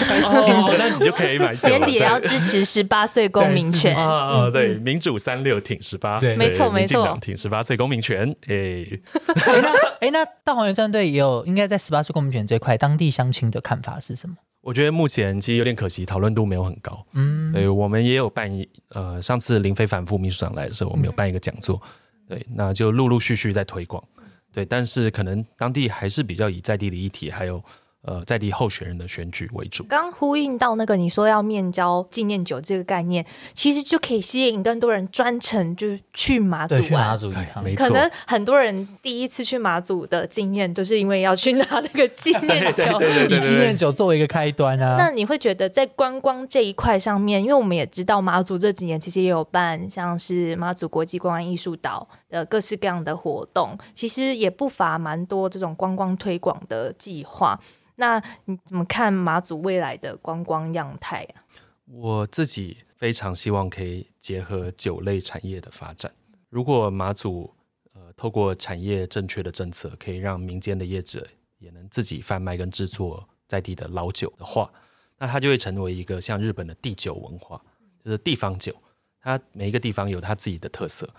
[0.77, 1.55] 那你就可以买。
[1.63, 4.49] 年底也要支持十八岁公民权啊！
[4.51, 8.29] 对，民主三六挺十八，对，没错没错，挺十八岁公民权。
[8.47, 8.85] 哎，
[9.61, 14.35] 那哎，那大黄原战队也有应该在十八岁公民权这块，当地乡亲的看法是什么？
[14.61, 17.05] 我觉得目前其实有点可惜，讨论度没有很高。
[17.13, 21.81] 嗯，对，我们也有办一呃，上次林非凡副秘书长来的时候，我们有办一个讲座，
[22.27, 24.03] 对，那就陆陆续续在推广，
[24.51, 27.63] 对，但是可能当地还是比较以在地的议题还有。
[28.05, 29.83] 呃，在地候选人的选举为主。
[29.85, 37.19] 刚呼应到那个你说要面交纪念酒这个概念，其实就可以吸引更多人专程就是去马祖玩。
[37.63, 37.87] 没错。
[37.87, 44.95] 可能很多人第一次去马祖的经验，就是因为要去拿那个纪念酒，以纪念酒作为一个开端啊。
[44.97, 57.57] 那你会觉得在观光这一块上面，因为我们也知道马祖这几年其实也有办像是马祖国际观光艺术岛的各式各样的活动，其实也不乏蛮多这种观光推广的计划。
[57.95, 61.41] 那你怎么看马祖未来的观光样态啊？
[61.85, 66.11] 我自己非常希望可以结合酒类产业的发展。
[66.49, 67.53] 如果马祖
[67.93, 71.25] 呃透过产业正确的政策，可以让民间的业者
[71.59, 74.69] 也能自己贩卖跟制作在地的老酒的话，
[75.17, 77.61] 那它就会成为一个像日本的地酒文化，
[78.03, 78.75] 就是地方酒，
[79.21, 81.09] 它每一个地方有它自己的特色。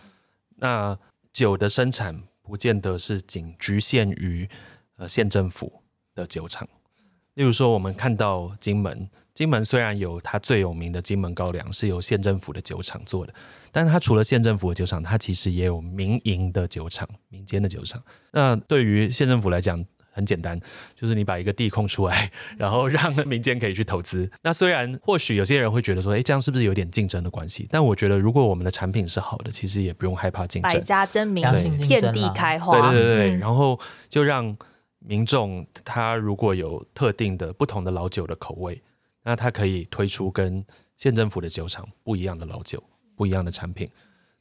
[0.57, 0.99] 那
[1.33, 4.49] 酒的生产不见得是仅局限于
[4.97, 5.83] 呃县政府
[6.15, 6.69] 的酒厂，
[7.35, 13.35] 例如说我们看到金门，金门虽然有它最有名的金门高粱是由县政府的酒厂做的，
[13.71, 18.03] 但它除了县政府的酒厂，它其实也有民营的酒厂、民间的酒厂。
[18.33, 19.85] 那对于县政府来讲，
[20.17, 20.59] 很简单，
[20.95, 24.29] 就是你把一个地空出来，然后让民间可以去投资。
[24.43, 27.69] 那虽然或许有些人会觉得说，哎，这样是不是有点竞争的关系？
[27.71, 30.81] 但我觉得，如果我们的产品是好的，其实也不用害怕竞争百。
[30.81, 31.45] 家争鸣
[31.87, 32.81] 遍地开花。
[32.81, 34.57] 对对对对，嗯然后就让
[35.01, 38.81] 民众他如果有特定的不同的老酒的口味，
[39.23, 40.65] 那他可以推出跟
[40.97, 42.83] 县政府的酒厂不一样的老酒、
[43.15, 43.87] 不一样的产品。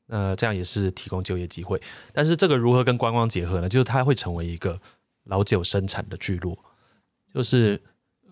[0.07, 1.81] 那这样也是提供就业机会。
[2.13, 3.67] 但是这个如何跟观光结合呢？
[3.67, 4.79] 就是它会成为一个
[5.25, 6.57] 老酒生产的聚落，
[7.33, 7.81] 就是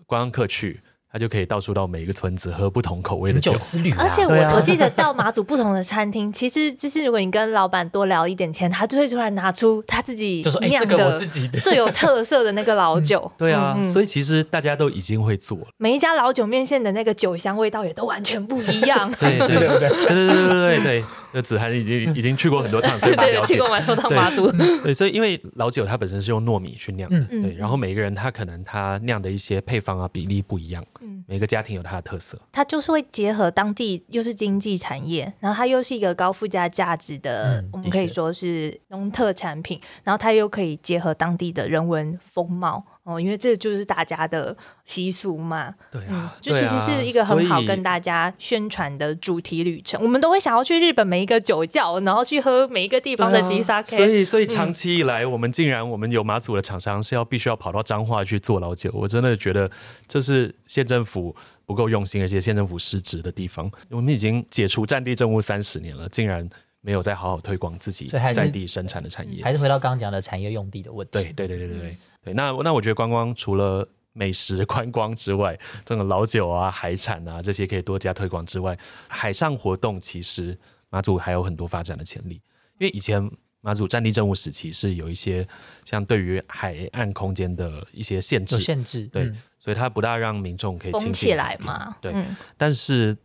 [0.06, 0.80] 观光客去，
[1.14, 3.58] 他就可以到处到每一个村子喝不同口味的酒酒。
[3.60, 13.30] 之旅啊，而且我、啊我记得到马祖不同的餐厅，其实就是如果你跟老板多聊一点天，他就会突然拿出他自己就说哎，这酿个我的自己的，最有特色的那个老酒。
[13.38, 15.66] 对啊，所以其实大家都已经会做了。
[15.76, 19.08] 每一家老酒面线的那个酒香味道也都完全不一样。
[19.16, 19.88] 对是对对？
[19.88, 23.68] 对对对对对对，那子涵已经已经去过很多趟，所以 蛮对对，去过。
[23.68, 24.50] 蛮多趟马祖。
[24.82, 32.40] 对，所以因为老酒它本身是用糯米去酿，对，然后每个人他可能他酿的一些配方啊比例不一样，嗯每个家庭有它的特色。
[32.50, 45.68] 它就是会结合当地又是经济产业，然后它又是一个高附加价值的，嗯我们可以说是农特产品，然后它又可以结合当地的人文风貌哦，因为这就是大家的习俗嘛。
[45.68, 50.02] 嗯对啊，，就其实是一个很好跟大大家宣传的主题旅程。
[50.02, 53.96] 我们都会想要去日本每一个酒窖，然后去喝每一个地方的吉萨 K。
[53.96, 59.70] 所以所以长期以来，我们竟然我们有马祖的厂商是要必须要跑到彰化去做老酒，我真的觉得
[60.08, 63.70] 这是县政府不够用心，而且县政府失职的地方。
[63.90, 69.44] 我们已经解除战地政务三十年了，竟然没有再好好推广自己在地生产的产业。
[69.44, 71.12] 还是回到刚刚讲的产业用地的问题。
[71.12, 72.32] 对对对对对对对。
[72.34, 80.58] 那那我觉得观光除了美食 观光之外，这种老酒啊、海产啊这些可以多加推广之外，海上活动其实
[80.90, 82.40] 马祖还有很多发展的潜力。
[82.78, 85.46] 因为以前马祖战地政务时期是有一些
[85.84, 89.06] 像对于海岸空间的一些限制，限制。
[89.08, 93.16] 对嗯所以它不大让民众可以起来嘛，对，嗯但是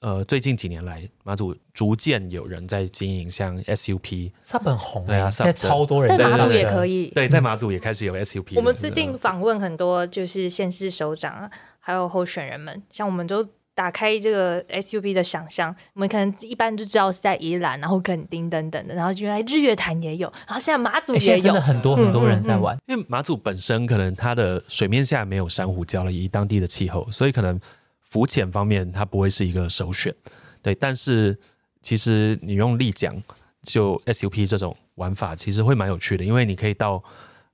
[0.00, 7.08] 呃，最近几年来，马祖逐渐有人在经营像 SUP，，Sub 很红对啊欸现在超多人在马祖也可以。
[7.08, 8.56] 对，在马祖也开始有 SUP 了。
[8.56, 22.78] 我们最近嗯访问很多就是县市首长啊，还有候选人们，像我们都打开这个 SUP 的想象，我们可能一般就知道是在宜兰，然后垦丁等等的，然后原来日月潭也有，然后现在马祖也有欸真的，很多很多人在嗯嗯嗯玩。
[22.86, 27.60] 因为马祖本身可能它的水面下没有珊瑚礁了，以当地的气候，所以可能
[28.08, 30.14] 浮潜方面它不会是一个首选。
[30.62, 31.38] 对，但是
[31.82, 33.22] 其实你用立桨
[33.62, 37.02] 就 SUP 这种玩法，其实会蛮有趣的，因为你可以到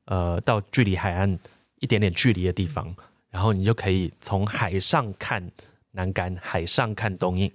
[0.07, 1.39] 呃到距离海岸
[1.81, 2.95] 一点点距离的地方，
[3.31, 5.51] 然后你就可以从海上看
[5.91, 7.53] 南竿，海上看东引。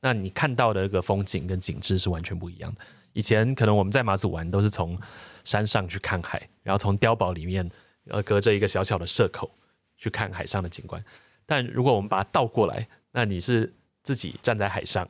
[0.00, 2.80] 那你看到的那个风景跟景致是完全不一样的。
[3.12, 4.98] 以前可能我们在马祖玩都是从
[5.44, 7.68] 山上去看海，然后从碉堡里面
[8.08, 9.50] 呃隔着一个小小的射口
[9.96, 11.02] 去看海上的景观。
[11.50, 15.08] 但如果我们把它倒过来，那你是自己站在海上，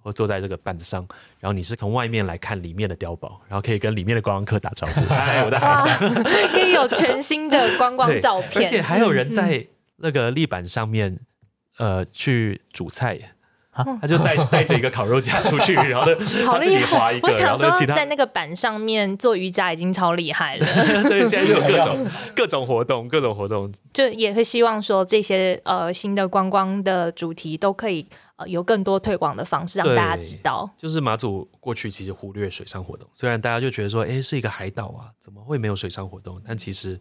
[0.00, 1.06] 或坐在这个板子上，
[1.38, 6.14] 然后你是从外面来看里面的碉堡，然后可以跟里面的观光客打招呼，嗨，我在海上。
[6.48, 11.20] 可以有全新的观光照片，而且还有人嗯在那个立板上面，
[11.76, 13.31] 呃，去煮菜耶
[13.72, 13.84] 啊。
[14.00, 17.20] 他就带带着一个烤肉架出去，然后呢， 好他自己划一！
[17.20, 20.66] 个，然我想说后，其他在那个板上面做瑜伽已经超厉害了，
[21.08, 22.06] 对，现在就有各种
[22.36, 28.06] 各种活动，各种活动，就也会希望说这些呃新的观光的主题都可以
[28.36, 30.68] 呃有更多推广的方式，让大家知道。
[30.76, 36.40] 就是马祖过去其实忽略水上活动，虽然大家就觉得说，哎，是一个海岛啊，怎么会没有水上活动？
[36.46, 37.00] 但其实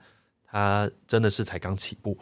[0.50, 2.18] 它真的是才刚起步，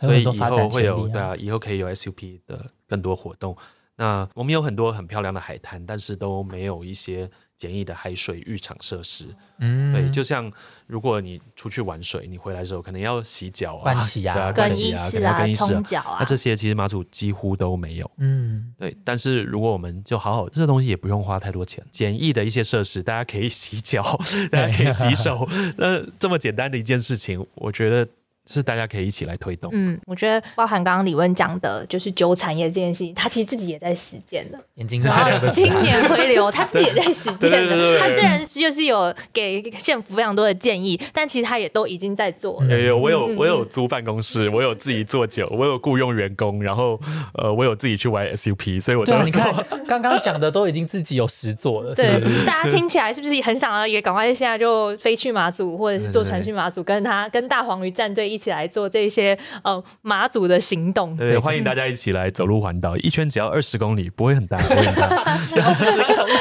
[0.00, 3.56] 所以以后会有对啊，以后可以有 SUP 的更多活动。
[4.02, 9.26] 那我们有很多很漂亮的海滩，但是都没有一些简易的海水浴场设施。
[9.60, 10.50] 嗯，对，就像
[10.88, 15.68] 如果你出去玩水，你回来的时候可能要洗脚啊、盥洗啊对啊、更盥洗啊，可衣室能要更衣室啊。
[15.68, 18.10] 冲脚啊那，这些其实马祖几乎都没有。
[18.18, 24.02] 嗯，对，但是如果我们就好好，这东西也不用花太多钱，简易的一些设施，大家可以洗脚，
[24.50, 25.48] 大家可以洗手，
[25.78, 28.08] 那这么简单的一件事情，我觉得
[28.46, 29.70] 是大家可以一起来推动。
[29.72, 34.58] 嗯，我觉得包含刚刚李问讲的，就是酒产业这件事情，他其实自己也在实践的。
[34.74, 37.98] 眼睛然后青青年回流，他自己也 在实践的对对对。
[37.98, 42.66] 他虽然就是有给县府非常多的建议，但其实他也都已经在做了。
[42.68, 46.98] 有有，我有我有租办公室，我有自己做酒，我有雇佣员工，然后
[47.34, 49.22] 呃，我有自己去玩 SUP，所以我都。
[49.22, 49.54] 你看
[49.86, 61.14] 刚刚讲的都已经自己有实做了，对大家听起来是不是也很想要也赶快现在就飞去马祖，或者是坐船去马祖，跟他跟大黄鱼战队一起来做这些呃马祖的行动？
[61.16, 65.24] 对，欢迎大家一起来走路环岛，一圈只要二十公里，不会很大， 不会很大。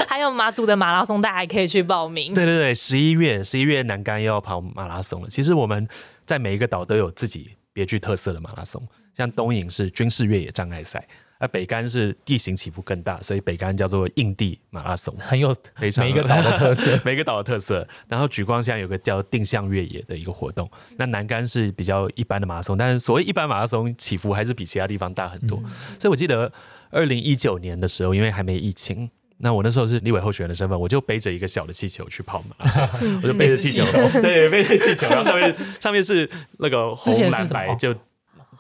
[0.07, 2.33] 还有马祖的马拉松，大家也可以去报名。
[2.33, 5.27] 对对对，十一月十一月南竿又要跑马拉松了。
[5.29, 5.87] 其实我们
[6.25, 8.81] 在每一个岛都有自己别具特色的马拉松，
[9.17, 11.05] 像东引是军事越野障碍赛，
[11.41, 15.11] 而北竿是地形起伏更大，所以北竿叫做硬地马拉松。
[15.17, 16.99] 很有非常 每一个岛的特色。
[17.03, 17.87] 每个岛的特色。
[18.07, 25.57] 然后举光乡有个叫定向越野的一个活动，那南竿是比较一般的马拉松，但是所谓一般马拉松起伏还是比其他地方大很多。
[25.99, 26.51] 所以我记得
[26.91, 29.09] 二零一九年的时候，因为还没疫情。
[29.43, 32.87] 那我那时候是立委候选人的身份，我就背着一个小的气球去跑马拉松，
[33.23, 33.83] 我就背着气球，
[34.21, 36.29] 对，背着气球，然后上面上面是
[36.59, 38.01] 那个红蓝白，就红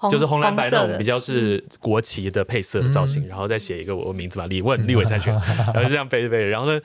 [0.09, 5.33] 就是红蓝白那种比较是国旗的配色的造型，然后再写一个我的名字嘛，李问，立委参选，
[5.73, 6.79] 然后就这样背着背着，然后呢，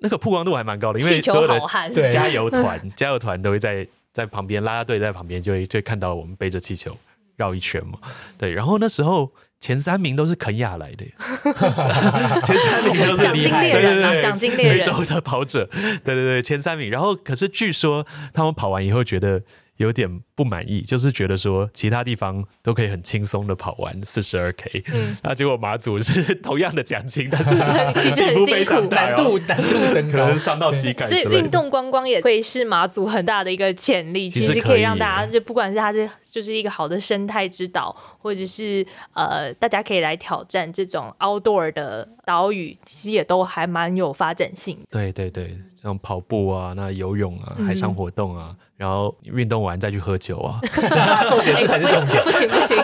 [0.00, 1.60] 那个曝光度还蛮高的，因为所有的，
[1.94, 6.96] 对加油团， 加油团都会在在旁边，啦啦队在旁边就会就会看到我们背着气球
[7.36, 7.98] 绕一圈嘛，
[8.38, 9.32] 对，然后那时候。
[9.62, 11.04] 前三名都是肯亚来的。
[11.04, 11.12] 耶，
[12.42, 14.78] 前三名都是奖金厉害猎人啊对对对奖金猎人。
[14.78, 15.68] 非洲的跑者，
[16.02, 16.88] 对对对，前三名。
[16.88, 19.42] 然后可是据说他们跑完以后觉得
[19.80, 25.16] 有点不满意，就是觉得说其他地方都可以很轻松的跑完四十二 K，嗯。
[25.22, 27.54] 那结果马祖是同样的奖金，但是
[27.98, 30.18] 其实很辛苦难度难度增高。
[30.18, 31.38] 可能，伤到膝盖所以。
[31.38, 44.82] 运动观光也会是马祖很大的一个潜力，其实可以让大家就不管是它是就是一个好的生态之岛，或者是呃大家可以来挑战这种 outdoor 的岛屿，其实也都还蛮有发展性的。
[44.90, 47.66] 对对对，像跑步啊，那游泳啊，嗯。
[47.70, 50.58] 海上活动啊，然后运动完再去喝酒啊，
[51.28, 52.24] 重点这才是重点。
[52.24, 52.78] 不行不行，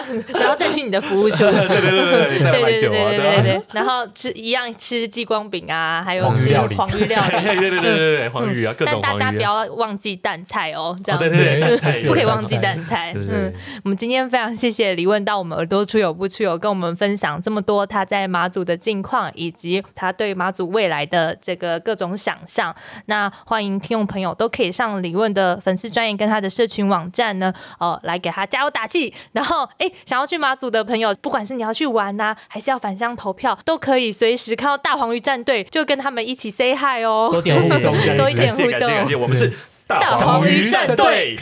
[0.00, 13.12] 样，然后再去你的服务处，对对对对对，再对对买酒啊，对对对对，然后吃一样吃激光饼啊，还有吃黄鱼料理 对对对对对对，黄鱼啊，各但种黄鱼大家不啊，要忘记蛋菜哦，这样对对对， 不可以忘记蛋菜。
[13.14, 13.52] 嗯，
[13.84, 22.74] 我们今天非常谢谢李问到我们耳朵出有不出有，跟我们分享这么多他在马祖的近况，以及他对马祖未来的这个各种想象。
[23.06, 29.12] 那欢迎听众朋友都可以上李问的粉丝专业跟他的社群网站呢，哦、来给他加油打气。
[29.32, 37.28] 然后，哎，想要去马祖的朋友，不管是你要去玩呐、还是要返乡投票，都可以随时看到大黄鱼战队，就跟他们一起 say hi 哦。
[37.32, 39.52] 多点互动， 多一点互动感谢感谢，我们是
[39.86, 41.36] 大黄鱼战队，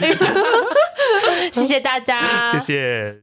[1.51, 3.15] 谢谢大家，谢谢。